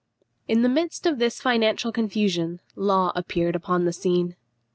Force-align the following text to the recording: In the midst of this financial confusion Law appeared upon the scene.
In 0.47 0.63
the 0.63 0.67
midst 0.67 1.05
of 1.05 1.19
this 1.19 1.39
financial 1.43 1.91
confusion 1.91 2.59
Law 2.75 3.11
appeared 3.15 3.55
upon 3.55 3.85
the 3.85 3.93
scene. 3.93 4.35